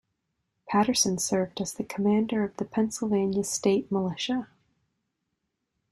[0.67, 4.47] Patterson served as the Commander of the Pennsylvania State militia.